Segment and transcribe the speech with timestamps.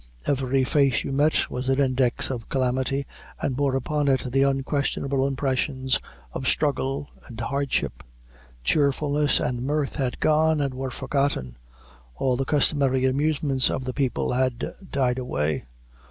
[0.25, 3.05] Every face you met was an index of calamity,
[3.39, 5.99] and bore upon it the unquestionable impressions
[6.33, 8.01] of struggle and hardship.
[8.63, 11.55] Cheerfulness and mirth had gone, and were forgotten.
[12.15, 15.65] All the customary amusements of the people had died away.